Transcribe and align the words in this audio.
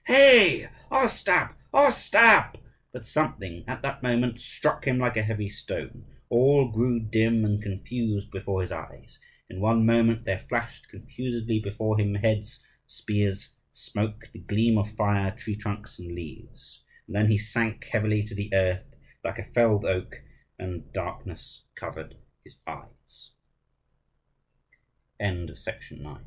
"Hey, 0.07 0.67
Ostap, 0.91 1.53
Ostap!" 1.71 2.55
But 2.91 3.05
something 3.05 3.63
at 3.67 3.83
that 3.83 4.01
moment 4.01 4.39
struck 4.39 4.85
him 4.87 4.97
like 4.97 5.15
a 5.15 5.21
heavy 5.21 5.47
stone. 5.47 6.05
All 6.27 6.69
grew 6.69 6.99
dim 6.99 7.45
and 7.45 7.61
confused 7.61 8.31
before 8.31 8.61
his 8.61 8.71
eyes. 8.71 9.19
In 9.47 9.59
one 9.59 9.85
moment 9.85 10.23
there 10.25 10.43
flashed 10.49 10.89
confusedly 10.89 11.59
before 11.59 11.99
him 11.99 12.15
heads, 12.15 12.65
spears, 12.87 13.53
smoke, 13.71 14.27
the 14.33 14.39
gleam 14.39 14.79
of 14.79 14.89
fire, 14.93 15.29
tree 15.37 15.55
trunks, 15.55 15.99
and 15.99 16.15
leaves; 16.15 16.83
and 17.05 17.15
then 17.15 17.27
he 17.27 17.37
sank 17.37 17.83
heavily 17.85 18.23
to 18.23 18.33
the 18.33 18.51
earth 18.55 18.95
like 19.23 19.37
a 19.37 19.43
felled 19.43 19.85
oak, 19.85 20.23